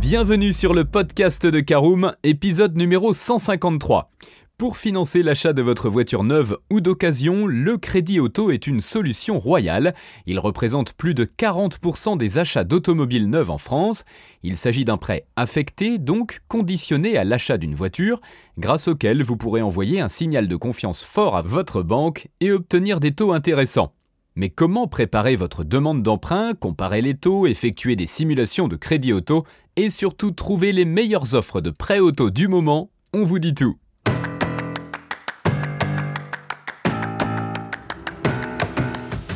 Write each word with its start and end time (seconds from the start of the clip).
Bienvenue 0.00 0.54
sur 0.54 0.72
le 0.72 0.86
podcast 0.86 1.44
de 1.44 1.60
Caroom, 1.60 2.14
épisode 2.22 2.74
numéro 2.74 3.12
153. 3.12 4.10
Pour 4.56 4.78
financer 4.78 5.22
l'achat 5.22 5.52
de 5.52 5.60
votre 5.60 5.90
voiture 5.90 6.24
neuve 6.24 6.56
ou 6.70 6.80
d'occasion, 6.80 7.46
le 7.46 7.76
crédit 7.76 8.18
auto 8.18 8.50
est 8.50 8.66
une 8.66 8.80
solution 8.80 9.38
royale. 9.38 9.94
Il 10.24 10.38
représente 10.38 10.94
plus 10.94 11.12
de 11.12 11.26
40% 11.26 12.16
des 12.16 12.38
achats 12.38 12.64
d'automobiles 12.64 13.28
neuves 13.28 13.50
en 13.50 13.58
France. 13.58 14.04
Il 14.42 14.56
s'agit 14.56 14.86
d'un 14.86 14.96
prêt 14.96 15.26
affecté, 15.36 15.98
donc 15.98 16.40
conditionné 16.48 17.18
à 17.18 17.24
l'achat 17.24 17.58
d'une 17.58 17.74
voiture, 17.74 18.22
grâce 18.56 18.88
auquel 18.88 19.22
vous 19.22 19.36
pourrez 19.36 19.60
envoyer 19.60 20.00
un 20.00 20.08
signal 20.08 20.48
de 20.48 20.56
confiance 20.56 21.04
fort 21.04 21.36
à 21.36 21.42
votre 21.42 21.82
banque 21.82 22.28
et 22.40 22.52
obtenir 22.52 23.00
des 23.00 23.12
taux 23.12 23.32
intéressants. 23.34 23.92
Mais 24.36 24.48
comment 24.48 24.86
préparer 24.86 25.34
votre 25.34 25.64
demande 25.64 26.02
d'emprunt, 26.02 26.54
comparer 26.54 27.02
les 27.02 27.14
taux, 27.14 27.46
effectuer 27.46 27.96
des 27.96 28.06
simulations 28.06 28.68
de 28.68 28.76
crédit 28.76 29.12
auto 29.12 29.44
et 29.80 29.88
surtout 29.88 30.30
trouver 30.30 30.72
les 30.72 30.84
meilleures 30.84 31.34
offres 31.34 31.62
de 31.62 31.70
prêt 31.70 32.00
auto 32.00 32.28
du 32.28 32.48
moment 32.48 32.90
On 33.14 33.24
vous 33.24 33.38
dit 33.38 33.54
tout. 33.54 33.78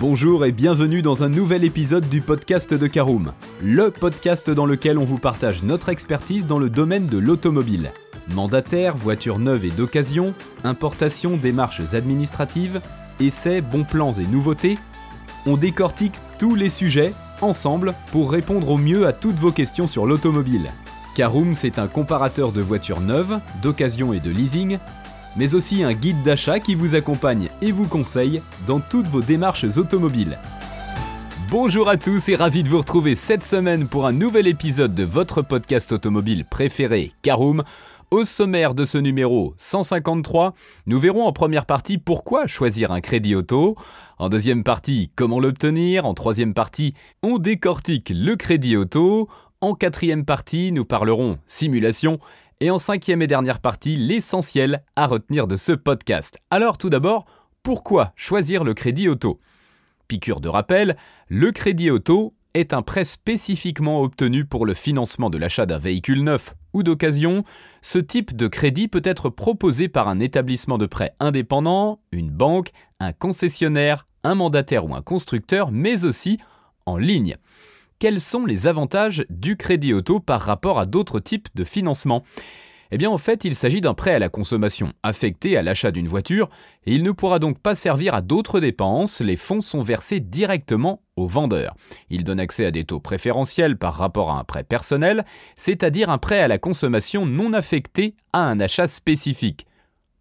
Bonjour 0.00 0.44
et 0.44 0.52
bienvenue 0.52 1.00
dans 1.00 1.22
un 1.22 1.30
nouvel 1.30 1.64
épisode 1.64 2.06
du 2.10 2.20
podcast 2.20 2.74
de 2.74 2.86
Caroom, 2.86 3.32
le 3.62 3.90
podcast 3.90 4.50
dans 4.50 4.66
lequel 4.66 4.98
on 4.98 5.04
vous 5.04 5.16
partage 5.16 5.62
notre 5.62 5.88
expertise 5.88 6.46
dans 6.46 6.58
le 6.58 6.68
domaine 6.68 7.06
de 7.06 7.16
l'automobile. 7.16 7.90
Mandataire, 8.34 8.98
voitures 8.98 9.38
neuves 9.38 9.64
et 9.64 9.70
d'occasion, 9.70 10.34
importation, 10.62 11.38
démarches 11.38 11.94
administratives, 11.94 12.82
essais, 13.18 13.62
bons 13.62 13.84
plans 13.84 14.12
et 14.12 14.26
nouveautés, 14.26 14.76
on 15.46 15.56
décortique 15.56 16.20
tous 16.38 16.54
les 16.54 16.68
sujets 16.68 17.14
ensemble 17.44 17.94
pour 18.10 18.32
répondre 18.32 18.70
au 18.70 18.78
mieux 18.78 19.06
à 19.06 19.12
toutes 19.12 19.36
vos 19.36 19.52
questions 19.52 19.88
sur 19.88 20.06
l'automobile. 20.06 20.70
Caroom, 21.14 21.54
c'est 21.54 21.78
un 21.78 21.86
comparateur 21.86 22.50
de 22.50 22.60
voitures 22.60 23.00
neuves, 23.00 23.38
d'occasion 23.62 24.12
et 24.12 24.20
de 24.20 24.30
leasing 24.30 24.78
mais 25.36 25.54
aussi 25.54 25.82
un 25.82 25.92
guide 25.92 26.22
d'achat 26.22 26.60
qui 26.60 26.74
vous 26.74 26.94
accompagne 26.94 27.48
et 27.62 27.72
vous 27.72 27.86
conseille 27.86 28.42
dans 28.66 28.80
toutes 28.80 29.06
vos 29.06 29.20
démarches 29.20 29.64
automobiles. 29.76 30.38
Bonjour 31.50 31.88
à 31.88 31.96
tous 31.96 32.28
et 32.28 32.36
ravi 32.36 32.62
de 32.62 32.68
vous 32.68 32.78
retrouver 32.78 33.14
cette 33.14 33.44
semaine 33.44 33.86
pour 33.86 34.06
un 34.06 34.12
nouvel 34.12 34.46
épisode 34.46 34.94
de 34.94 35.04
votre 35.04 35.42
podcast 35.42 35.92
automobile 35.92 36.44
préféré, 36.44 37.12
Caroom. 37.22 37.62
Au 38.14 38.22
sommaire 38.22 38.76
de 38.76 38.84
ce 38.84 38.96
numéro 38.96 39.54
153, 39.58 40.54
nous 40.86 41.00
verrons 41.00 41.24
en 41.24 41.32
première 41.32 41.66
partie 41.66 41.98
pourquoi 41.98 42.46
choisir 42.46 42.92
un 42.92 43.00
crédit 43.00 43.34
auto, 43.34 43.74
en 44.18 44.28
deuxième 44.28 44.62
partie 44.62 45.10
comment 45.16 45.40
l'obtenir, 45.40 46.04
en 46.06 46.14
troisième 46.14 46.54
partie 46.54 46.94
on 47.24 47.38
décortique 47.38 48.12
le 48.14 48.36
crédit 48.36 48.76
auto, 48.76 49.28
en 49.60 49.74
quatrième 49.74 50.24
partie 50.24 50.70
nous 50.70 50.84
parlerons 50.84 51.38
simulation. 51.46 52.20
Et 52.60 52.70
en 52.70 52.78
cinquième 52.78 53.20
et 53.20 53.26
dernière 53.26 53.58
partie, 53.58 53.96
l'essentiel 53.96 54.84
à 54.94 55.08
retenir 55.08 55.48
de 55.48 55.56
ce 55.56 55.72
podcast. 55.72 56.38
Alors 56.52 56.78
tout 56.78 56.90
d'abord, 56.90 57.24
pourquoi 57.64 58.12
choisir 58.14 58.62
le 58.62 58.74
crédit 58.74 59.08
auto? 59.08 59.40
Piqûre 60.06 60.40
de 60.40 60.48
rappel, 60.48 60.96
le 61.26 61.50
crédit 61.50 61.90
auto 61.90 62.32
est 62.54 62.72
un 62.72 62.82
prêt 62.82 63.04
spécifiquement 63.04 64.00
obtenu 64.00 64.44
pour 64.44 64.64
le 64.64 64.74
financement 64.74 65.30
de 65.30 65.38
l'achat 65.38 65.66
d'un 65.66 65.78
véhicule 65.78 66.22
neuf 66.22 66.54
ou 66.72 66.82
d'occasion. 66.82 67.44
Ce 67.82 67.98
type 67.98 68.34
de 68.36 68.48
crédit 68.48 68.88
peut 68.88 69.02
être 69.04 69.28
proposé 69.28 69.88
par 69.88 70.08
un 70.08 70.20
établissement 70.20 70.78
de 70.78 70.86
prêt 70.86 71.14
indépendant, 71.20 72.00
une 72.12 72.30
banque, 72.30 72.70
un 73.00 73.12
concessionnaire, 73.12 74.06
un 74.22 74.34
mandataire 74.34 74.86
ou 74.86 74.94
un 74.94 75.02
constructeur, 75.02 75.70
mais 75.70 76.04
aussi 76.04 76.38
en 76.86 76.96
ligne 76.96 77.36
quels 78.04 78.20
sont 78.20 78.44
les 78.44 78.66
avantages 78.66 79.24
du 79.30 79.56
crédit 79.56 79.94
auto 79.94 80.20
par 80.20 80.42
rapport 80.42 80.78
à 80.78 80.84
d'autres 80.84 81.20
types 81.20 81.48
de 81.54 81.64
financement? 81.64 82.22
Eh 82.94 82.96
bien 82.96 83.10
en 83.10 83.18
fait, 83.18 83.44
il 83.44 83.56
s'agit 83.56 83.80
d'un 83.80 83.92
prêt 83.92 84.14
à 84.14 84.20
la 84.20 84.28
consommation 84.28 84.92
affecté 85.02 85.56
à 85.56 85.64
l'achat 85.64 85.90
d'une 85.90 86.06
voiture 86.06 86.48
et 86.86 86.94
il 86.94 87.02
ne 87.02 87.10
pourra 87.10 87.40
donc 87.40 87.58
pas 87.58 87.74
servir 87.74 88.14
à 88.14 88.20
d'autres 88.20 88.60
dépenses, 88.60 89.20
les 89.20 89.34
fonds 89.34 89.60
sont 89.60 89.80
versés 89.80 90.20
directement 90.20 91.02
au 91.16 91.26
vendeur. 91.26 91.74
Il 92.08 92.22
donne 92.22 92.38
accès 92.38 92.64
à 92.64 92.70
des 92.70 92.84
taux 92.84 93.00
préférentiels 93.00 93.78
par 93.78 93.94
rapport 93.94 94.30
à 94.30 94.38
un 94.38 94.44
prêt 94.44 94.62
personnel, 94.62 95.24
c'est-à-dire 95.56 96.08
un 96.08 96.18
prêt 96.18 96.38
à 96.38 96.46
la 96.46 96.58
consommation 96.58 97.26
non 97.26 97.52
affecté 97.52 98.14
à 98.32 98.42
un 98.42 98.60
achat 98.60 98.86
spécifique. 98.86 99.66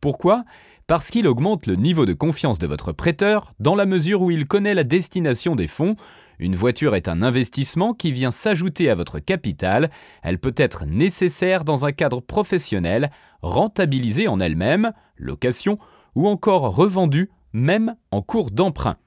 Pourquoi? 0.02 0.44
Parce 0.88 1.12
qu'il 1.12 1.28
augmente 1.28 1.68
le 1.68 1.76
niveau 1.76 2.08
de 2.08 2.14
confiance 2.14 2.58
de 2.58 2.66
votre 2.66 2.92
prêteur 2.92 3.54
dans 3.60 3.76
la 3.76 3.86
mesure 3.86 4.24
où 4.24 4.32
il 4.32 4.48
connaît 4.48 4.74
la 4.74 4.84
destination 4.84 5.56
des 5.56 5.68
fonds. 5.68 5.96
Une 6.40 6.56
voiture 6.56 6.96
est 6.96 7.08
un 7.08 7.22
investissement 7.22 7.94
qui 7.94 8.12
vient 8.12 8.32
s'ajouter 8.32 8.90
à 8.90 8.96
votre 8.96 9.20
capital, 9.20 9.90
elle 10.22 10.40
peut 10.40 10.56
être 10.58 10.86
nécessaire 10.86 11.64
dans 11.64 11.86
un 11.86 11.92
cadre 11.92 12.22
professionnel, 12.22 13.12
rentabilisée 13.42 14.28
en 14.28 14.40
elle-même, 14.40 14.92
location, 15.18 15.78
ou 16.16 16.28
encore 16.28 16.76
revendue, 16.76 17.30
même 17.54 17.96
en 18.12 18.22
cours 18.22 18.52
d'emprunt. 18.52 18.98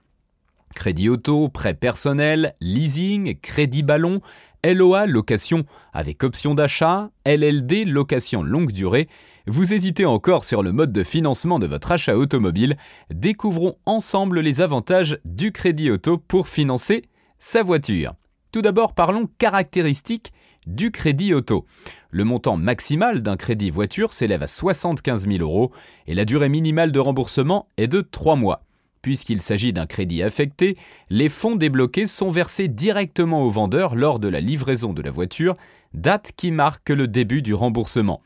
Crédit 0.75 1.09
auto, 1.09 1.49
prêt 1.49 1.75
personnel, 1.75 2.55
leasing, 2.61 3.39
crédit 3.41 3.83
ballon, 3.83 4.21
LOA, 4.65 5.07
location 5.07 5.65
avec 5.93 6.25
option 6.25 6.55
d'achat, 6.55 7.11
LLD, 7.25 7.85
location 7.87 8.43
longue 8.43 8.73
durée, 8.73 9.09
vous 9.47 9.73
hésitez 9.73 10.05
encore 10.05 10.45
sur 10.45 10.63
le 10.63 10.73
mode 10.73 10.93
de 10.93 11.05
financement 11.05 11.61
de 11.61 11.69
votre 11.69 11.93
achat 11.93 12.17
automobile, 12.17 12.77
découvrons 13.11 13.77
ensemble 13.87 14.41
les 14.41 14.61
avantages 14.61 15.19
du 15.25 15.53
crédit 15.53 15.91
auto 15.91 16.19
pour 16.19 16.49
financer 16.49 17.05
sa 17.39 17.63
voiture. 17.63 18.15
Tout 18.53 18.63
d'abord, 18.63 18.95
parlons 18.95 19.29
caractéristiques 19.39 20.33
du 20.67 20.91
crédit 20.91 21.35
auto. 21.35 21.65
Le 22.11 22.25
montant 22.25 22.57
maximal 22.57 23.23
d'un 23.23 23.37
crédit 23.37 23.71
voiture 23.71 24.13
s'élève 24.13 24.43
à 24.43 24.47
75 24.49 25.29
000 25.29 25.39
euros 25.41 25.73
et 26.07 26.15
la 26.15 26.25
durée 26.25 26.49
minimale 26.49 26.93
de 26.93 26.99
remboursement 26.99 27.69
est 27.77 27.89
de 27.89 28.01
3 28.01 28.37
mois. 28.37 28.63
Puisqu'il 29.03 29.41
s'agit 29.41 29.73
d'un 29.73 29.87
crédit 29.87 30.23
affecté, 30.23 30.77
les 31.11 31.29
fonds 31.29 31.55
débloqués 31.55 32.07
sont 32.07 32.31
versés 32.31 32.67
directement 32.67 33.45
au 33.45 33.51
vendeur 33.51 33.95
lors 33.95 34.19
de 34.19 34.27
la 34.27 34.41
livraison 34.41 34.93
de 34.93 35.03
la 35.03 35.13
voiture, 35.13 35.57
date 35.95 36.33
qui 36.37 36.51
marque 36.51 36.91
le 36.91 37.07
début 37.07 37.43
du 37.43 37.55
remboursement. 37.55 38.21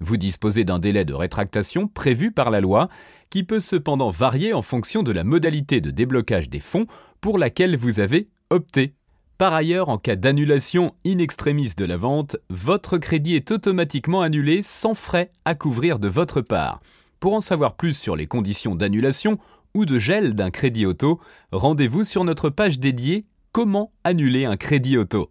Vous 0.00 0.16
disposez 0.16 0.64
d'un 0.64 0.78
délai 0.78 1.04
de 1.04 1.14
rétractation 1.14 1.88
prévu 1.88 2.30
par 2.30 2.50
la 2.50 2.60
loi, 2.60 2.88
qui 3.30 3.42
peut 3.42 3.60
cependant 3.60 4.10
varier 4.10 4.52
en 4.52 4.62
fonction 4.62 5.02
de 5.02 5.12
la 5.12 5.24
modalité 5.24 5.80
de 5.80 5.90
déblocage 5.90 6.50
des 6.50 6.60
fonds 6.60 6.86
pour 7.20 7.38
laquelle 7.38 7.76
vous 7.76 8.00
avez 8.00 8.28
opté. 8.50 8.94
Par 9.38 9.54
ailleurs, 9.54 9.88
en 9.88 9.98
cas 9.98 10.16
d'annulation 10.16 10.94
in 11.06 11.18
extremis 11.18 11.74
de 11.76 11.84
la 11.84 11.96
vente, 11.96 12.36
votre 12.50 12.98
crédit 12.98 13.36
est 13.36 13.52
automatiquement 13.52 14.20
annulé 14.20 14.64
sans 14.64 14.94
frais 14.94 15.30
à 15.44 15.54
couvrir 15.54 16.00
de 16.00 16.08
votre 16.08 16.40
part. 16.40 16.80
Pour 17.20 17.34
en 17.34 17.40
savoir 17.40 17.76
plus 17.76 17.96
sur 17.96 18.16
les 18.16 18.26
conditions 18.26 18.74
d'annulation 18.74 19.38
ou 19.74 19.84
de 19.84 20.00
gel 20.00 20.34
d'un 20.34 20.50
crédit 20.50 20.86
auto, 20.86 21.20
rendez-vous 21.52 22.02
sur 22.02 22.24
notre 22.24 22.50
page 22.50 22.80
dédiée 22.80 23.26
Comment 23.52 23.92
annuler 24.02 24.44
un 24.44 24.56
crédit 24.56 24.98
auto. 24.98 25.30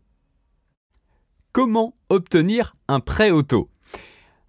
Comment 1.51 1.93
obtenir 2.07 2.75
un 2.87 3.01
prêt 3.01 3.31
auto? 3.31 3.69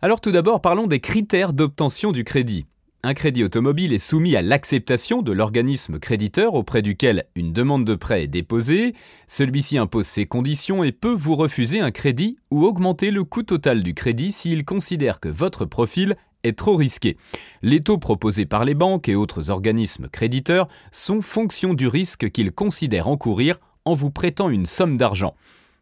Alors 0.00 0.20
tout 0.20 0.30
d'abord, 0.30 0.60
parlons 0.60 0.86
des 0.86 1.00
critères 1.00 1.52
d'obtention 1.52 2.12
du 2.12 2.22
crédit. 2.22 2.66
Un 3.04 3.14
crédit 3.14 3.44
automobile 3.44 3.92
est 3.92 4.00
soumis 4.00 4.34
à 4.34 4.42
l'acceptation 4.42 5.22
de 5.22 5.30
l'organisme 5.30 6.00
créditeur 6.00 6.54
auprès 6.54 6.82
duquel 6.82 7.26
une 7.36 7.52
demande 7.52 7.84
de 7.84 7.94
prêt 7.94 8.24
est 8.24 8.26
déposée. 8.28 8.92
Celui-ci 9.28 9.78
impose 9.78 10.06
ses 10.06 10.26
conditions 10.26 10.82
et 10.82 10.90
peut 10.90 11.14
vous 11.14 11.36
refuser 11.36 11.78
un 11.78 11.92
crédit 11.92 12.38
ou 12.50 12.64
augmenter 12.64 13.12
le 13.12 13.22
coût 13.22 13.44
total 13.44 13.84
du 13.84 13.94
crédit 13.94 14.32
s'il 14.32 14.64
considère 14.64 15.20
que 15.20 15.28
votre 15.28 15.64
profil 15.64 16.16
est 16.42 16.58
trop 16.58 16.74
risqué. 16.74 17.16
Les 17.62 17.78
taux 17.80 17.98
proposés 17.98 18.46
par 18.46 18.64
les 18.64 18.74
banques 18.74 19.08
et 19.08 19.14
autres 19.14 19.50
organismes 19.50 20.08
créditeurs 20.08 20.66
sont 20.90 21.22
fonction 21.22 21.74
du 21.74 21.86
risque 21.86 22.30
qu'ils 22.30 22.50
considèrent 22.50 23.06
encourir 23.06 23.60
en 23.84 23.94
vous 23.94 24.10
prêtant 24.10 24.50
une 24.50 24.66
somme 24.66 24.96
d'argent. 24.96 25.36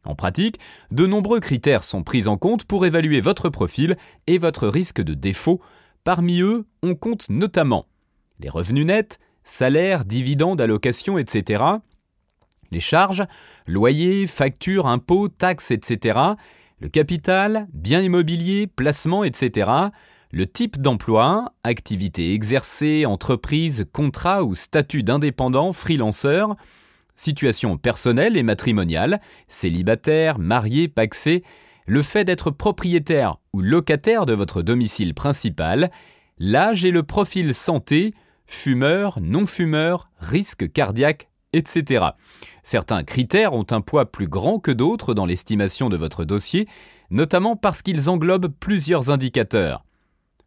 En 0.05 0.15
pratique, 0.15 0.59
de 0.91 1.07
nombreux 1.07 1.41
critères 1.41 1.83
sont 1.83 2.03
pris 2.03 2.29
en 2.29 2.37
compte 2.37 2.65
pour 2.65 2.85
évaluer 2.87 3.21
votre 3.21 3.49
profil 3.49 3.97
et 4.27 4.37
votre 4.37 4.69
risque 4.69 5.01
de 5.01 5.15
défaut. 5.15 5.61
Parmi 6.07 6.41
eux, 6.41 6.67
on 6.85 6.95
compte 6.95 7.29
notamment 7.31 7.85
les 8.39 8.49
revenus 8.49 8.87
nets, 8.87 9.19
salaires, 9.43 10.05
dividendes, 10.05 10.61
allocations, 10.61 11.19
etc., 11.19 11.65
les 12.71 12.79
charges, 12.79 13.25
loyers, 13.67 14.29
factures, 14.29 14.87
impôts, 14.87 15.27
taxes, 15.27 15.73
etc., 15.73 16.21
le 16.79 16.89
capital, 16.89 17.67
biens 17.73 18.03
immobiliers, 18.03 18.69
placements, 18.69 19.25
etc., 19.25 19.69
le 20.31 20.47
type 20.47 20.81
d'emploi, 20.81 21.55
activité 21.65 22.35
exercée, 22.35 23.05
entreprise, 23.05 23.85
contrat 23.93 24.45
ou 24.45 24.55
statut 24.55 25.03
d'indépendant, 25.03 25.73
freelanceur, 25.73 26.55
situation 27.17 27.79
personnelle 27.79 28.37
et 28.37 28.45
matrimoniale, 28.45 29.21
célibataire, 29.49 30.39
marié, 30.39 30.87
paxé, 30.87 31.43
le 31.87 32.03
fait 32.03 32.25
d'être 32.25 32.51
propriétaire 32.51 33.37
ou 33.53 33.63
locataire 33.63 34.27
de 34.27 34.33
votre 34.33 34.63
domicile 34.63 35.15
principal, 35.15 35.91
l'âge 36.39 36.85
et 36.85 36.91
le 36.91 37.03
profil 37.03 37.55
santé, 37.55 38.13
fumeur, 38.47 39.19
non-fumeur, 39.21 40.11
risque 40.19 40.71
cardiaque, 40.73 41.29
etc. 41.53 42.07
Certains 42.63 43.05
critères 43.05 43.55
ont 43.55 43.67
un 43.71 43.81
poids 43.81 44.11
plus 44.11 44.29
grand 44.29 44.59
que 44.59 44.71
d'autres 44.73 45.15
dans 45.15 45.27
l'estimation 45.27 45.89
de 45.89 45.97
votre 45.97 46.25
dossier, 46.25 46.69
notamment 47.11 47.57
parce 47.57 47.83
qu'ils 47.83 48.11
englobent 48.11 48.53
plusieurs 48.61 49.11
indicateurs. 49.11 49.85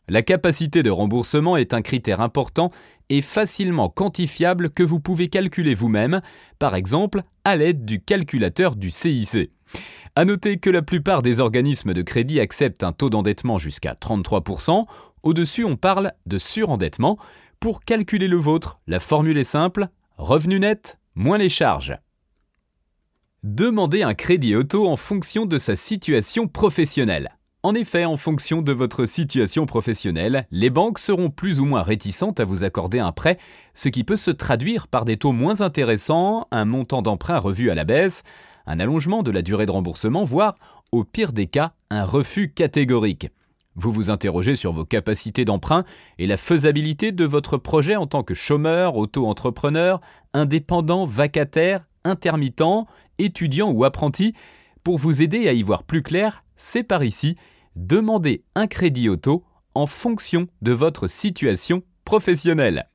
La 0.09 0.23
capacité 0.23 0.81
de 0.81 0.89
remboursement 0.89 1.55
est 1.55 1.73
un 1.73 1.83
critère 1.83 2.19
important 2.19 2.71
et 3.09 3.21
facilement 3.21 3.89
quantifiable 3.89 4.71
que 4.71 4.81
vous 4.81 4.99
pouvez 4.99 5.29
calculer 5.29 5.75
vous-même, 5.75 6.21
par 6.57 6.75
exemple 6.75 7.21
à 7.45 7.55
l'aide 7.55 7.85
du 7.85 8.01
calculateur 8.01 8.75
du 8.75 8.89
CIC. 8.89 9.51
A 10.15 10.25
noter 10.25 10.57
que 10.57 10.69
la 10.69 10.81
plupart 10.81 11.21
des 11.21 11.39
organismes 11.39 11.93
de 11.93 12.01
crédit 12.01 12.39
acceptent 12.39 12.83
un 12.83 12.91
taux 12.91 13.09
d'endettement 13.09 13.57
jusqu'à 13.57 13.93
33%. 13.93 14.85
Au-dessus, 15.23 15.63
on 15.63 15.75
parle 15.75 16.13
de 16.25 16.37
surendettement. 16.37 17.17
Pour 17.59 17.81
calculer 17.81 18.27
le 18.27 18.37
vôtre, 18.37 18.79
la 18.87 18.99
formule 18.99 19.37
est 19.37 19.43
simple 19.43 19.89
revenu 20.17 20.59
net 20.59 20.97
moins 21.15 21.37
les 21.37 21.49
charges. 21.49 21.97
Demandez 23.43 24.03
un 24.03 24.13
crédit 24.13 24.55
auto 24.55 24.87
en 24.87 24.97
fonction 24.97 25.45
de 25.45 25.57
sa 25.57 25.75
situation 25.75 26.47
professionnelle. 26.47 27.38
En 27.61 27.73
effet, 27.73 28.05
en 28.05 28.15
fonction 28.15 28.61
de 28.61 28.71
votre 28.71 29.05
situation 29.05 29.65
professionnelle, 29.65 30.47
les 30.49 30.69
banques 30.69 30.97
seront 30.97 31.29
plus 31.29 31.59
ou 31.59 31.65
moins 31.65 31.83
réticentes 31.83 32.39
à 32.39 32.45
vous 32.45 32.63
accorder 32.63 32.99
un 32.99 33.11
prêt, 33.11 33.37
ce 33.73 33.89
qui 33.89 34.05
peut 34.05 34.15
se 34.15 34.31
traduire 34.31 34.87
par 34.87 35.03
des 35.03 35.17
taux 35.17 35.33
moins 35.33 35.59
intéressants, 35.59 36.47
un 36.51 36.63
montant 36.63 37.01
d'emprunt 37.01 37.37
revu 37.37 37.69
à 37.69 37.75
la 37.75 37.83
baisse, 37.83 38.23
un 38.65 38.79
allongement 38.79 39.23
de 39.23 39.31
la 39.31 39.41
durée 39.41 39.65
de 39.65 39.71
remboursement, 39.71 40.23
voire, 40.23 40.55
au 40.93 41.03
pire 41.03 41.33
des 41.33 41.47
cas, 41.47 41.73
un 41.89 42.05
refus 42.05 42.49
catégorique. 42.49 43.27
Vous 43.75 43.91
vous 43.91 44.09
interrogez 44.09 44.55
sur 44.55 44.71
vos 44.71 44.85
capacités 44.85 45.43
d'emprunt 45.43 45.83
et 46.17 46.27
la 46.27 46.37
faisabilité 46.37 47.11
de 47.11 47.25
votre 47.25 47.57
projet 47.57 47.97
en 47.97 48.07
tant 48.07 48.23
que 48.23 48.33
chômeur, 48.35 48.95
auto-entrepreneur, 48.95 49.99
indépendant, 50.33 51.05
vacataire, 51.05 51.83
intermittent, 52.05 52.87
étudiant 53.17 53.69
ou 53.69 53.83
apprenti. 53.83 54.33
Pour 54.85 54.97
vous 54.97 55.21
aider 55.21 55.49
à 55.49 55.51
y 55.51 55.61
voir 55.61 55.83
plus 55.83 56.01
clair, 56.01 56.41
c'est 56.59 56.83
par 56.83 57.03
ici, 57.03 57.37
demandez 57.75 58.43
un 58.53 58.67
crédit 58.67 59.09
auto 59.09 59.43
en 59.73 59.87
fonction 59.87 60.47
de 60.61 60.73
votre 60.73 61.07
situation 61.07 61.81
professionnelle. 62.05 62.87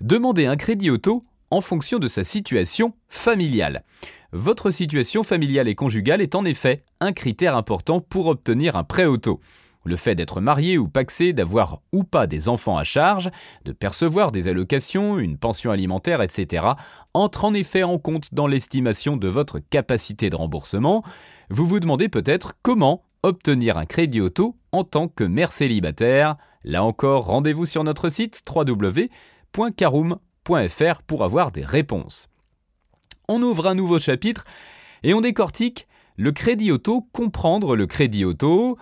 Demandez 0.00 0.46
un 0.46 0.56
crédit 0.56 0.90
auto 0.90 1.24
en 1.50 1.60
fonction 1.60 1.98
de 1.98 2.08
sa 2.08 2.24
situation 2.24 2.94
familiale. 3.08 3.84
Votre 4.32 4.70
situation 4.70 5.22
familiale 5.22 5.68
et 5.68 5.74
conjugale 5.74 6.20
est 6.20 6.34
en 6.34 6.44
effet 6.44 6.84
un 7.00 7.12
critère 7.12 7.56
important 7.56 8.00
pour 8.00 8.26
obtenir 8.26 8.76
un 8.76 8.84
prêt 8.84 9.06
auto. 9.06 9.40
Le 9.84 9.96
fait 9.96 10.14
d'être 10.14 10.40
marié 10.40 10.76
ou 10.76 10.88
paxé, 10.88 11.32
d'avoir 11.32 11.80
ou 11.92 12.04
pas 12.04 12.26
des 12.26 12.48
enfants 12.48 12.76
à 12.76 12.84
charge, 12.84 13.30
de 13.64 13.72
percevoir 13.72 14.30
des 14.30 14.46
allocations, 14.46 15.18
une 15.18 15.38
pension 15.38 15.70
alimentaire, 15.70 16.20
etc., 16.22 16.66
entre 17.14 17.44
en 17.44 17.54
effet 17.54 17.82
en 17.82 17.98
compte 17.98 18.34
dans 18.34 18.46
l'estimation 18.46 19.16
de 19.16 19.28
votre 19.28 19.58
capacité 19.58 20.28
de 20.28 20.36
remboursement. 20.36 21.02
Vous 21.52 21.66
vous 21.66 21.80
demandez 21.80 22.08
peut-être 22.08 22.54
comment 22.62 23.02
obtenir 23.24 23.76
un 23.76 23.84
crédit 23.84 24.20
auto 24.20 24.54
en 24.70 24.84
tant 24.84 25.08
que 25.08 25.24
mère 25.24 25.50
célibataire. 25.50 26.36
Là 26.62 26.84
encore, 26.84 27.24
rendez-vous 27.24 27.66
sur 27.66 27.82
notre 27.82 28.08
site 28.08 28.40
www.caroom.fr 28.48 31.02
pour 31.08 31.24
avoir 31.24 31.50
des 31.50 31.64
réponses. 31.64 32.28
On 33.26 33.42
ouvre 33.42 33.66
un 33.66 33.74
nouveau 33.74 33.98
chapitre 33.98 34.44
et 35.02 35.12
on 35.12 35.20
décortique 35.20 35.88
le 36.16 36.30
crédit 36.30 36.70
auto, 36.70 37.08
comprendre 37.12 37.74
le 37.74 37.88
crédit 37.88 38.24
auto. 38.24 38.78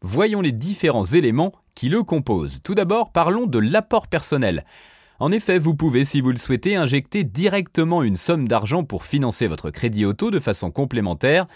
Voyons 0.00 0.40
les 0.40 0.52
différents 0.52 1.04
éléments 1.04 1.52
qui 1.74 1.90
le 1.90 2.02
composent. 2.02 2.62
Tout 2.62 2.74
d'abord, 2.74 3.12
parlons 3.12 3.46
de 3.46 3.58
l'apport 3.58 4.06
personnel. 4.06 4.64
En 5.18 5.32
effet, 5.32 5.58
vous 5.58 5.74
pouvez, 5.74 6.06
si 6.06 6.22
vous 6.22 6.30
le 6.30 6.38
souhaitez, 6.38 6.76
injecter 6.76 7.24
directement 7.24 8.02
une 8.02 8.16
somme 8.16 8.48
d'argent 8.48 8.84
pour 8.84 9.04
financer 9.04 9.46
votre 9.46 9.68
crédit 9.70 10.06
auto 10.06 10.30
de 10.30 10.40
façon 10.40 10.70
complémentaire. 10.70 11.46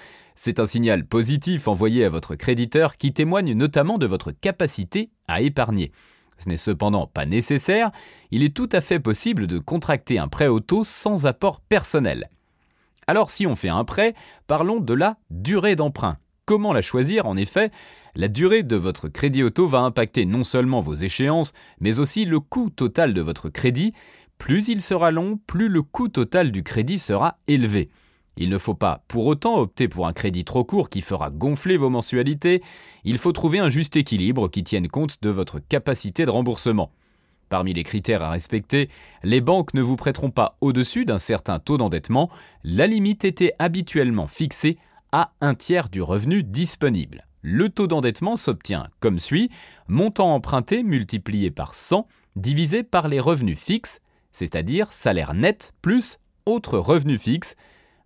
C'est 0.43 0.59
un 0.59 0.65
signal 0.65 1.05
positif 1.05 1.69
envoyé 1.69 2.03
à 2.03 2.09
votre 2.09 2.35
créditeur 2.35 2.97
qui 2.97 3.13
témoigne 3.13 3.53
notamment 3.53 3.99
de 3.99 4.07
votre 4.07 4.33
capacité 4.33 5.11
à 5.29 5.43
épargner. 5.43 5.93
Ce 6.39 6.49
n'est 6.49 6.57
cependant 6.57 7.07
pas 7.07 7.27
nécessaire, 7.27 7.91
il 8.31 8.43
est 8.43 8.57
tout 8.57 8.71
à 8.73 8.81
fait 8.81 9.01
possible 9.01 9.47
de 9.47 9.59
contracter 9.59 10.19
un 10.19 10.29
prêt 10.29 10.47
auto 10.47 10.83
sans 10.83 11.27
apport 11.27 11.61
personnel. 11.61 12.31
Alors 13.07 13.31
si 13.31 13.47
on 13.47 13.55
fait 13.55 13.69
un 13.69 13.85
prêt, 13.85 14.15
parlons 14.47 14.81
de 14.81 14.95
la 14.95 15.19
durée 15.29 15.77
d'emprunt. 15.77 16.17
Comment 16.47 16.73
la 16.73 16.81
choisir 16.81 17.27
En 17.27 17.37
effet, 17.37 17.71
la 18.15 18.29
durée 18.29 18.63
de 18.63 18.77
votre 18.77 19.09
crédit 19.09 19.43
auto 19.43 19.69
va 19.69 19.81
impacter 19.81 20.25
non 20.25 20.43
seulement 20.43 20.81
vos 20.81 20.95
échéances, 20.95 21.53
mais 21.81 22.01
aussi 22.01 22.25
le 22.25 22.41
coût 22.41 22.71
total 22.71 23.13
de 23.13 23.21
votre 23.21 23.51
crédit. 23.51 23.93
Plus 24.39 24.69
il 24.69 24.81
sera 24.81 25.11
long, 25.11 25.39
plus 25.47 25.69
le 25.69 25.83
coût 25.83 26.09
total 26.09 26.51
du 26.51 26.63
crédit 26.63 26.99
sera 26.99 27.37
élevé. 27.47 27.91
Il 28.41 28.49
ne 28.49 28.57
faut 28.57 28.75
pas 28.75 29.05
pour 29.07 29.27
autant 29.27 29.59
opter 29.59 29.87
pour 29.87 30.07
un 30.07 30.15
crédit 30.15 30.47
trop 30.47 30.65
court 30.65 30.89
qui 30.89 31.03
fera 31.03 31.29
gonfler 31.29 31.77
vos 31.77 31.91
mensualités, 31.91 32.63
il 33.05 33.19
faut 33.19 33.33
trouver 33.33 33.59
un 33.59 33.69
juste 33.69 33.97
équilibre 33.97 34.49
qui 34.49 34.65
tienne 34.65 34.89
compte 34.89 35.23
de 35.23 35.29
votre 35.29 35.59
capacité 35.59 36.25
de 36.25 36.31
remboursement. 36.31 36.91
Parmi 37.51 37.75
les 37.75 37.85
critères 37.85 38.23
à 38.23 38.31
respecter, 38.31 38.89
les 39.25 39.43
banques 39.43 39.75
ne 39.75 39.83
vous 39.83 39.97
prêteront 39.97 40.31
pas 40.31 40.57
au-dessus 40.63 41.05
d'un 41.05 41.19
certain 41.19 41.59
taux 41.59 41.77
d'endettement, 41.77 42.31
la 42.65 42.87
limite 42.87 43.27
était 43.27 43.53
habituellement 43.59 44.27
fixée 44.27 44.79
à 45.13 45.33
un 45.43 45.55
tiers 45.55 45.91
du 45.91 46.01
revenu 46.01 46.43
disponible. 46.43 47.27
Le 47.43 47.69
taux 47.69 47.89
d'endettement 47.89 48.37
s'obtient 48.37 48.89
comme 49.01 49.19
suit 49.19 49.51
montant 49.87 50.35
emprunté 50.35 50.83
multiplié 50.83 51.51
par 51.51 51.75
100 51.75 52.09
divisé 52.37 52.85
par 52.85 53.09
les 53.09 53.21
revenus 53.21 53.59
fixes, 53.59 54.01
c'est-à-dire 54.33 54.95
salaire 54.95 55.35
net 55.35 55.75
plus 55.83 56.17
autres 56.47 56.79
revenus 56.79 57.21
fixes. 57.21 57.55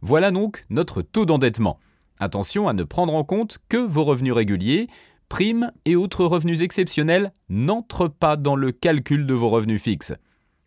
Voilà 0.06 0.30
donc 0.30 0.66
notre 0.68 1.00
taux 1.00 1.24
d'endettement. 1.24 1.78
Attention 2.20 2.68
à 2.68 2.74
ne 2.74 2.84
prendre 2.84 3.14
en 3.14 3.24
compte 3.24 3.56
que 3.70 3.78
vos 3.78 4.04
revenus 4.04 4.34
réguliers, 4.34 4.88
primes 5.30 5.72
et 5.86 5.96
autres 5.96 6.26
revenus 6.26 6.60
exceptionnels 6.60 7.32
n'entrent 7.48 8.08
pas 8.08 8.36
dans 8.36 8.54
le 8.54 8.70
calcul 8.70 9.26
de 9.26 9.32
vos 9.32 9.48
revenus 9.48 9.80
fixes. 9.80 10.12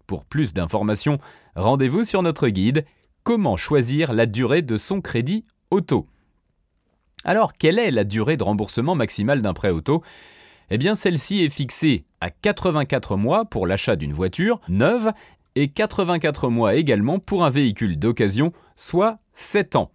Pour 0.07 0.25
plus 0.25 0.54
d'informations, 0.54 1.19
rendez-vous 1.56 2.04
sur 2.04 2.24
notre 2.24 2.48
guide 2.48 2.84
Comment 3.24 3.57
choisir 3.57 4.12
la 4.12 4.25
durée 4.25 4.63
de 4.63 4.75
son 4.75 5.01
crédit 5.01 5.45
auto. 5.69 6.07
Alors, 7.24 7.54
quelle 7.54 7.78
est 7.78 7.92
la 7.92 8.06
durée 8.06 8.38
de 8.38 8.44
remboursement 8.44 8.95
maximale 8.95 9.44
d'un 9.44 9.54
prêt 9.54 9.69
auto? 9.69 10.01
Eh 10.72 10.80
bien, 10.80 10.95
celle-ci 10.95 11.44
est 11.44 11.50
fixée 11.50 12.06
à 12.22 12.31
84 12.31 13.18
mois 13.18 13.45
pour 13.45 13.68
l'achat 13.68 13.95
d'une 13.95 14.13
voiture 14.13 14.60
neuve 14.68 15.12
et 15.59 15.69
84 15.69 16.50
mois 16.50 16.75
également 16.75 17.18
pour 17.18 17.44
un 17.44 17.50
véhicule 17.50 17.98
d'occasion, 17.98 18.54
soit 18.75 19.18
7 19.33 19.75
ans. 19.75 19.92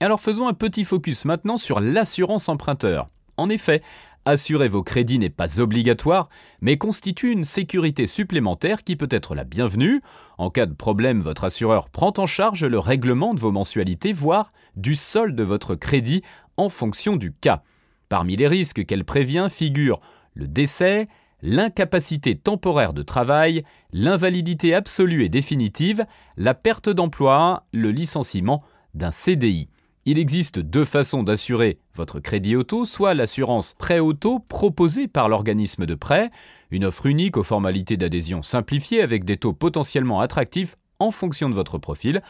Alors 0.00 0.20
faisons 0.20 0.48
un 0.48 0.52
petit 0.52 0.82
focus 0.82 1.26
maintenant 1.26 1.56
sur 1.56 1.78
l'assurance 1.78 2.48
emprunteur. 2.48 3.08
En 3.36 3.48
effet, 3.50 3.82
assurer 4.24 4.66
vos 4.66 4.82
crédits 4.82 5.20
n'est 5.20 5.30
pas 5.30 5.60
obligatoire, 5.60 6.28
mais 6.60 6.76
constitue 6.76 7.30
une 7.30 7.44
sécurité 7.44 8.08
supplémentaire 8.08 8.82
qui 8.82 8.96
peut 8.96 9.06
être 9.12 9.36
la 9.36 9.44
bienvenue. 9.44 10.02
En 10.38 10.50
cas 10.50 10.66
de 10.66 10.74
problème, 10.74 11.20
votre 11.20 11.44
assureur 11.44 11.88
prend 11.88 12.12
en 12.16 12.26
charge 12.26 12.64
le 12.64 12.80
règlement 12.80 13.32
de 13.32 13.38
vos 13.38 13.52
mensualités, 13.52 14.12
voire 14.12 14.52
du 14.74 14.96
solde 14.96 15.36
de 15.36 15.44
votre 15.44 15.76
crédit 15.76 16.22
en 16.56 16.68
fonction 16.68 17.14
du 17.14 17.32
cas. 17.32 17.62
Parmi 18.08 18.34
les 18.34 18.48
risques 18.48 18.84
qu'elle 18.84 19.04
prévient 19.04 19.46
figurent 19.48 20.00
le 20.34 20.48
décès, 20.48 21.06
l'incapacité 21.42 22.34
temporaire 22.36 22.92
de 22.92 23.02
travail, 23.02 23.64
l'invalidité 23.92 24.74
absolue 24.74 25.24
et 25.24 25.28
définitive, 25.28 26.04
la 26.36 26.54
perte 26.54 26.88
d'emploi, 26.88 27.66
le 27.72 27.90
licenciement 27.90 28.62
d'un 28.94 29.10
CDI. 29.10 29.68
Il 30.06 30.18
existe 30.18 30.58
deux 30.58 30.84
façons 30.84 31.22
d'assurer 31.22 31.78
votre 31.94 32.20
crédit 32.20 32.56
auto, 32.56 32.84
soit 32.84 33.14
l'assurance 33.14 33.74
prêt 33.78 34.00
auto 34.00 34.38
proposée 34.38 35.08
par 35.08 35.28
l'organisme 35.28 35.86
de 35.86 35.94
prêt, 35.94 36.30
une 36.70 36.84
offre 36.84 37.06
unique 37.06 37.36
aux 37.36 37.42
formalités 37.42 37.96
d'adhésion 37.96 38.42
simplifiées 38.42 39.00
avec 39.00 39.24
des 39.24 39.38
taux 39.38 39.54
potentiellement 39.54 40.20
attractifs 40.20 40.76
en 40.98 41.10
fonction 41.10 41.48
de 41.48 41.54
votre 41.54 41.78
profil, 41.78 42.22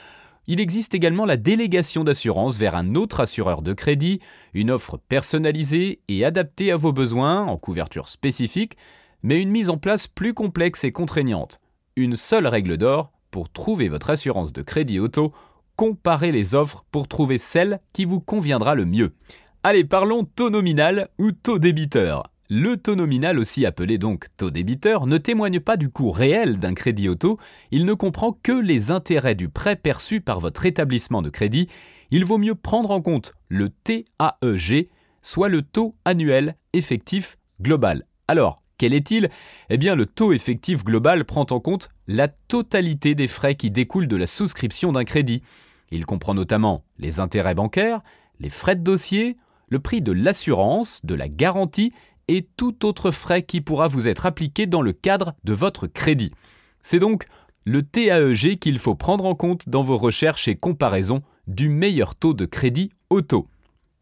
il 0.46 0.60
existe 0.60 0.94
également 0.94 1.24
la 1.24 1.36
délégation 1.36 2.04
d'assurance 2.04 2.58
vers 2.58 2.74
un 2.74 2.94
autre 2.94 3.20
assureur 3.20 3.62
de 3.62 3.72
crédit, 3.72 4.20
une 4.52 4.70
offre 4.70 4.98
personnalisée 5.08 6.00
et 6.08 6.24
adaptée 6.24 6.70
à 6.70 6.76
vos 6.76 6.92
besoins 6.92 7.44
en 7.44 7.56
couverture 7.56 8.08
spécifique, 8.08 8.76
mais 9.22 9.40
une 9.40 9.50
mise 9.50 9.70
en 9.70 9.78
place 9.78 10.06
plus 10.06 10.34
complexe 10.34 10.84
et 10.84 10.92
contraignante. 10.92 11.60
Une 11.96 12.16
seule 12.16 12.46
règle 12.46 12.76
d'or 12.76 13.12
pour 13.30 13.50
trouver 13.50 13.88
votre 13.88 14.10
assurance 14.10 14.52
de 14.52 14.62
crédit 14.62 15.00
auto, 15.00 15.32
comparez 15.76 16.30
les 16.30 16.54
offres 16.54 16.84
pour 16.90 17.08
trouver 17.08 17.38
celle 17.38 17.80
qui 17.92 18.04
vous 18.04 18.20
conviendra 18.20 18.74
le 18.74 18.84
mieux. 18.84 19.14
Allez, 19.62 19.84
parlons 19.84 20.24
taux 20.24 20.50
nominal 20.50 21.08
ou 21.18 21.32
taux 21.32 21.58
débiteur. 21.58 22.24
Le 22.50 22.76
taux 22.76 22.94
nominal, 22.94 23.38
aussi 23.38 23.64
appelé 23.64 23.96
donc 23.96 24.26
taux 24.36 24.50
débiteur, 24.50 25.06
ne 25.06 25.16
témoigne 25.16 25.60
pas 25.60 25.78
du 25.78 25.88
coût 25.88 26.10
réel 26.10 26.58
d'un 26.58 26.74
crédit 26.74 27.08
auto, 27.08 27.38
il 27.70 27.86
ne 27.86 27.94
comprend 27.94 28.32
que 28.32 28.52
les 28.52 28.90
intérêts 28.90 29.34
du 29.34 29.48
prêt 29.48 29.76
perçu 29.76 30.20
par 30.20 30.40
votre 30.40 30.66
établissement 30.66 31.22
de 31.22 31.30
crédit. 31.30 31.68
Il 32.10 32.26
vaut 32.26 32.36
mieux 32.36 32.54
prendre 32.54 32.90
en 32.90 33.00
compte 33.00 33.32
le 33.48 33.70
TAEG, 33.70 34.90
soit 35.22 35.48
le 35.48 35.62
taux 35.62 35.96
annuel 36.04 36.56
effectif 36.74 37.38
global. 37.62 38.04
Alors, 38.28 38.56
Quel 38.76 38.92
est-il? 38.92 39.30
Eh 39.70 39.78
bien, 39.78 39.94
le 39.94 40.04
taux 40.04 40.32
effectif 40.32 40.84
global 40.84 41.24
prend 41.24 41.46
en 41.50 41.60
compte 41.60 41.88
la 42.08 42.28
totalité 42.28 43.14
des 43.14 43.28
frais 43.28 43.54
qui 43.54 43.70
découlent 43.70 44.08
de 44.08 44.16
la 44.16 44.26
souscription 44.26 44.92
d'un 44.92 45.04
crédit. 45.04 45.42
Il 45.90 46.04
comprend 46.04 46.34
notamment 46.34 46.84
les 46.98 47.20
intérêts 47.20 47.54
bancaires, 47.54 48.02
les 48.40 48.48
frais 48.48 48.74
de 48.74 48.82
dossier, 48.82 49.36
le 49.68 49.78
prix 49.78 50.02
de 50.02 50.12
l'assurance, 50.12 51.06
de 51.06 51.14
la 51.14 51.28
garantie 51.28 51.92
et 52.28 52.48
tout 52.56 52.84
autre 52.84 53.10
frais 53.10 53.42
qui 53.42 53.60
pourra 53.60 53.88
vous 53.88 54.08
être 54.08 54.26
appliqué 54.26 54.66
dans 54.66 54.82
le 54.82 54.92
cadre 54.92 55.34
de 55.44 55.52
votre 55.52 55.86
crédit. 55.86 56.32
C'est 56.80 56.98
donc 56.98 57.26
le 57.64 57.82
TAEG 57.82 58.58
qu'il 58.58 58.78
faut 58.78 58.94
prendre 58.94 59.26
en 59.26 59.34
compte 59.34 59.68
dans 59.68 59.82
vos 59.82 59.96
recherches 59.96 60.48
et 60.48 60.56
comparaisons 60.56 61.22
du 61.46 61.68
meilleur 61.68 62.14
taux 62.14 62.34
de 62.34 62.44
crédit 62.44 62.90
auto. 63.10 63.48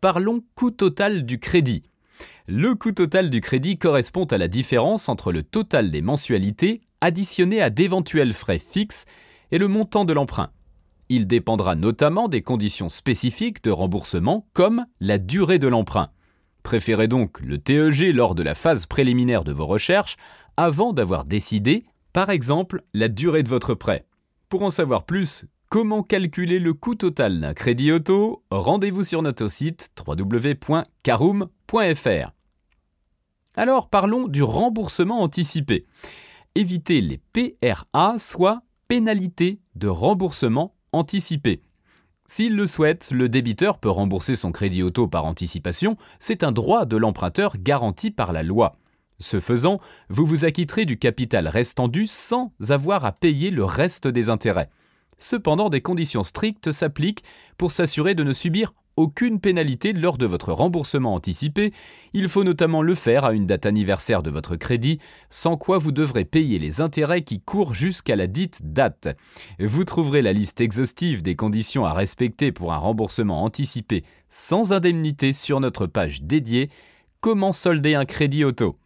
Parlons 0.00 0.42
coût 0.54 0.70
total 0.70 1.24
du 1.24 1.38
crédit. 1.38 1.82
Le 2.48 2.74
coût 2.74 2.92
total 2.92 3.30
du 3.30 3.40
crédit 3.40 3.78
correspond 3.78 4.24
à 4.24 4.38
la 4.38 4.48
différence 4.48 5.08
entre 5.08 5.30
le 5.30 5.42
total 5.44 5.90
des 5.90 6.02
mensualités 6.02 6.80
additionné 7.00 7.60
à 7.62 7.70
d'éventuels 7.70 8.32
frais 8.32 8.58
fixes 8.58 9.04
et 9.50 9.58
le 9.58 9.68
montant 9.68 10.04
de 10.04 10.12
l'emprunt. 10.12 10.50
Il 11.08 11.26
dépendra 11.26 11.74
notamment 11.74 12.28
des 12.28 12.42
conditions 12.42 12.88
spécifiques 12.88 13.62
de 13.62 13.70
remboursement 13.70 14.46
comme 14.54 14.86
la 15.00 15.18
durée 15.18 15.58
de 15.58 15.68
l'emprunt. 15.68 16.10
Préférez 16.62 17.08
donc 17.08 17.40
le 17.40 17.58
TEG 17.58 18.14
lors 18.14 18.34
de 18.34 18.42
la 18.42 18.54
phase 18.54 18.86
préliminaire 18.86 19.44
de 19.44 19.52
vos 19.52 19.66
recherches 19.66 20.16
avant 20.56 20.92
d'avoir 20.92 21.24
décidé, 21.24 21.84
par 22.12 22.30
exemple, 22.30 22.82
la 22.94 23.08
durée 23.08 23.42
de 23.42 23.48
votre 23.48 23.74
prêt. 23.74 24.06
Pour 24.48 24.62
en 24.62 24.70
savoir 24.70 25.04
plus, 25.04 25.46
comment 25.70 26.02
calculer 26.02 26.58
le 26.58 26.74
coût 26.74 26.94
total 26.94 27.40
d'un 27.40 27.54
crédit 27.54 27.90
auto, 27.90 28.44
rendez-vous 28.50 29.04
sur 29.04 29.22
notre 29.22 29.48
site 29.48 29.90
www.caroom.fr. 30.06 32.32
Alors 33.54 33.88
parlons 33.88 34.28
du 34.28 34.42
remboursement 34.42 35.22
anticipé. 35.22 35.86
Évitez 36.54 37.00
les 37.00 37.18
PRA, 37.18 38.18
soit 38.18 38.62
pénalités 38.88 39.60
de 39.74 39.88
remboursement 39.88 40.74
anticipé. 40.92 41.62
S'il 42.26 42.56
le 42.56 42.66
souhaite, 42.66 43.10
le 43.10 43.28
débiteur 43.28 43.78
peut 43.78 43.90
rembourser 43.90 44.36
son 44.36 44.52
crédit 44.52 44.82
auto 44.82 45.06
par 45.06 45.26
anticipation, 45.26 45.96
c'est 46.18 46.44
un 46.44 46.52
droit 46.52 46.86
de 46.86 46.96
l'emprunteur 46.96 47.56
garanti 47.58 48.10
par 48.10 48.32
la 48.32 48.42
loi. 48.42 48.76
Ce 49.18 49.38
faisant, 49.38 49.80
vous 50.08 50.26
vous 50.26 50.44
acquitterez 50.44 50.84
du 50.84 50.98
capital 50.98 51.46
restant 51.46 51.88
dû 51.88 52.06
sans 52.06 52.52
avoir 52.70 53.04
à 53.04 53.12
payer 53.12 53.50
le 53.50 53.64
reste 53.64 54.08
des 54.08 54.30
intérêts. 54.30 54.70
Cependant, 55.18 55.68
des 55.68 55.80
conditions 55.80 56.24
strictes 56.24 56.72
s'appliquent 56.72 57.22
pour 57.56 57.70
s'assurer 57.70 58.14
de 58.14 58.24
ne 58.24 58.32
subir 58.32 58.72
aucune 58.96 59.40
pénalité 59.40 59.92
lors 59.92 60.18
de 60.18 60.26
votre 60.26 60.52
remboursement 60.52 61.14
anticipé, 61.14 61.72
il 62.12 62.28
faut 62.28 62.44
notamment 62.44 62.82
le 62.82 62.94
faire 62.94 63.24
à 63.24 63.32
une 63.32 63.46
date 63.46 63.66
anniversaire 63.66 64.22
de 64.22 64.30
votre 64.30 64.56
crédit, 64.56 64.98
sans 65.30 65.56
quoi 65.56 65.78
vous 65.78 65.92
devrez 65.92 66.24
payer 66.24 66.58
les 66.58 66.80
intérêts 66.80 67.22
qui 67.22 67.40
courent 67.40 67.74
jusqu'à 67.74 68.16
la 68.16 68.26
dite 68.26 68.60
date. 68.62 69.08
Vous 69.58 69.84
trouverez 69.84 70.22
la 70.22 70.32
liste 70.32 70.60
exhaustive 70.60 71.22
des 71.22 71.36
conditions 71.36 71.84
à 71.84 71.92
respecter 71.92 72.52
pour 72.52 72.72
un 72.72 72.78
remboursement 72.78 73.42
anticipé 73.42 74.04
sans 74.28 74.72
indemnité 74.72 75.32
sur 75.32 75.60
notre 75.60 75.86
page 75.86 76.22
dédiée 76.22 76.70
Comment 77.20 77.52
solder 77.52 77.94
un 77.94 78.04
crédit 78.04 78.44
auto? 78.44 78.76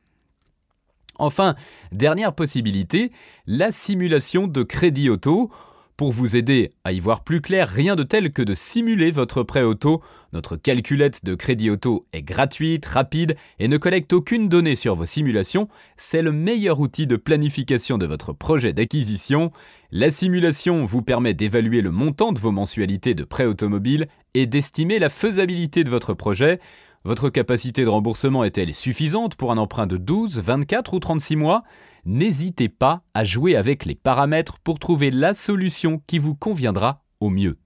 Enfin, 1.18 1.54
dernière 1.92 2.34
possibilité, 2.34 3.10
la 3.46 3.72
simulation 3.72 4.46
de 4.46 4.62
crédit 4.62 5.08
auto. 5.08 5.50
Pour 5.96 6.12
vous 6.12 6.36
aider 6.36 6.72
à 6.84 6.92
y 6.92 7.00
voir 7.00 7.24
plus 7.24 7.40
clair, 7.40 7.70
rien 7.70 7.96
de 7.96 8.02
tel 8.02 8.30
que 8.30 8.42
de 8.42 8.52
simuler 8.52 9.10
votre 9.10 9.42
prêt 9.42 9.62
auto. 9.62 10.02
Notre 10.34 10.56
calculette 10.56 11.24
de 11.24 11.34
crédit 11.34 11.70
auto 11.70 12.06
est 12.12 12.20
gratuite, 12.20 12.84
rapide 12.84 13.34
et 13.58 13.66
ne 13.66 13.78
collecte 13.78 14.12
aucune 14.12 14.50
donnée 14.50 14.76
sur 14.76 14.94
vos 14.94 15.06
simulations. 15.06 15.68
C'est 15.96 16.20
le 16.20 16.32
meilleur 16.32 16.80
outil 16.80 17.06
de 17.06 17.16
planification 17.16 17.96
de 17.96 18.04
votre 18.04 18.34
projet 18.34 18.74
d'acquisition. 18.74 19.52
La 19.90 20.10
simulation 20.10 20.84
vous 20.84 21.00
permet 21.00 21.32
d'évaluer 21.32 21.80
le 21.80 21.92
montant 21.92 22.32
de 22.32 22.40
vos 22.40 22.52
mensualités 22.52 23.14
de 23.14 23.24
prêt 23.24 23.46
automobile 23.46 24.06
et 24.34 24.44
d'estimer 24.44 24.98
la 24.98 25.08
faisabilité 25.08 25.82
de 25.82 25.88
votre 25.88 26.12
projet. 26.12 26.60
Votre 27.06 27.30
capacité 27.30 27.84
de 27.84 27.88
remboursement 27.88 28.42
est-elle 28.42 28.74
suffisante 28.74 29.36
pour 29.36 29.52
un 29.52 29.58
emprunt 29.58 29.86
de 29.86 29.96
12, 29.96 30.40
24 30.40 30.92
ou 30.92 30.98
36 30.98 31.36
mois? 31.36 31.62
N'hésitez 32.04 32.68
pas 32.68 33.04
à 33.14 33.22
jouer 33.22 33.54
avec 33.54 33.84
les 33.84 33.94
paramètres 33.94 34.58
pour 34.58 34.80
trouver 34.80 35.12
la 35.12 35.32
solution 35.32 36.02
qui 36.08 36.18
vous 36.18 36.34
conviendra 36.34 37.04
au 37.20 37.30
mieux. 37.30 37.58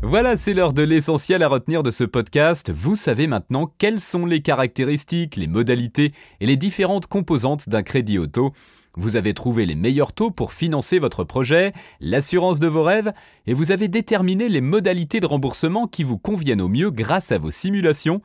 Voilà, 0.00 0.38
c'est 0.38 0.54
l'heure 0.54 0.72
de 0.72 0.80
l'essentiel 0.80 1.42
à 1.42 1.48
retenir 1.48 1.82
de 1.82 1.90
ce 1.90 2.04
podcast. 2.04 2.72
Vous 2.74 2.96
savez 2.96 3.26
maintenant 3.26 3.70
quelles 3.76 4.00
sont 4.00 4.24
les 4.24 4.40
caractéristiques, 4.40 5.36
les 5.36 5.46
modalités 5.46 6.12
et 6.40 6.46
les 6.46 6.56
différentes 6.56 7.06
composantes 7.06 7.68
d'un 7.68 7.82
crédit 7.82 8.18
auto. 8.18 8.54
Vous 8.94 9.16
avez 9.16 9.32
trouvé 9.32 9.64
les 9.64 9.74
meilleurs 9.74 10.12
taux 10.12 10.30
pour 10.30 10.52
financer 10.52 10.98
votre 10.98 11.24
projet, 11.24 11.72
l'assurance 12.00 12.60
de 12.60 12.68
vos 12.68 12.82
rêves, 12.82 13.14
et 13.46 13.54
vous 13.54 13.72
avez 13.72 13.88
déterminé 13.88 14.50
les 14.50 14.60
modalités 14.60 15.20
de 15.20 15.26
remboursement 15.26 15.86
qui 15.86 16.04
vous 16.04 16.18
conviennent 16.18 16.60
au 16.60 16.68
mieux 16.68 16.90
grâce 16.90 17.32
à 17.32 17.38
vos 17.38 17.50
simulations. 17.50 18.20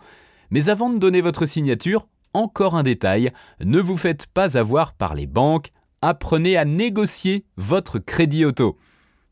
Mais 0.52 0.68
avant 0.70 0.90
de 0.90 0.98
donner 0.98 1.22
votre 1.22 1.46
signature, 1.46 2.08
encore 2.34 2.76
un 2.76 2.84
détail, 2.84 3.32
ne 3.64 3.80
vous 3.80 3.96
faites 3.98 4.28
pas 4.28 4.58
avoir 4.58 4.92
par 4.94 5.16
les 5.16 5.26
banques, 5.26 5.70
apprenez 6.02 6.58
à 6.58 6.66
négocier 6.66 7.46
votre 7.56 8.00
crédit 8.00 8.44
auto. 8.44 8.78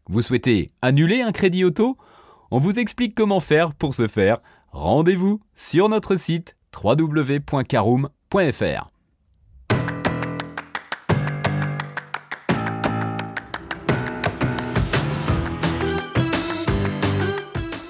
Vous 0.08 0.22
souhaitez 0.22 0.72
annuler 0.82 1.22
un 1.22 1.34
crédit 1.34 1.66
auto? 1.66 1.98
On 2.52 2.60
vous 2.60 2.80
explique 2.80 3.16
comment 3.16 3.42
faire 3.42 3.74
pour 3.74 3.94
ce 3.94 4.08
faire. 4.08 4.38
Rendez-vous 4.72 5.42
sur 5.56 5.90
notre 5.90 6.16
site 6.16 6.56
www.caroom.fr. 6.82 8.95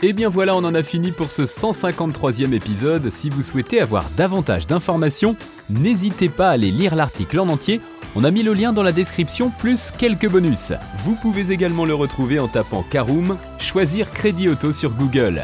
Et 0.05 0.09
eh 0.09 0.13
bien 0.13 0.29
voilà, 0.29 0.55
on 0.55 0.63
en 0.63 0.75
a 0.75 0.83
fini 0.83 1.12
pour 1.12 1.31
ce 1.31 1.41
153e 1.41 2.53
épisode. 2.53 3.09
Si 3.09 3.31
vous 3.31 3.41
souhaitez 3.41 3.81
avoir 3.81 4.07
davantage 4.15 4.67
d'informations, 4.67 5.35
n'hésitez 5.71 6.29
pas 6.29 6.50
à 6.50 6.51
aller 6.51 6.69
lire 6.69 6.93
l'article 6.93 7.39
en 7.39 7.50
entier. 7.50 7.81
On 8.15 8.24
a 8.24 8.29
mis 8.29 8.43
le 8.43 8.53
lien 8.53 8.71
dans 8.71 8.83
la 8.83 8.91
description 8.91 9.50
plus 9.50 9.89
quelques 9.97 10.29
bonus. 10.29 10.74
Vous 11.03 11.15
pouvez 11.15 11.51
également 11.51 11.85
le 11.85 11.95
retrouver 11.95 12.38
en 12.38 12.47
tapant 12.47 12.83
Caroom, 12.83 13.39
choisir 13.57 14.12
Crédit 14.12 14.47
Auto 14.47 14.71
sur 14.71 14.91
Google. 14.91 15.43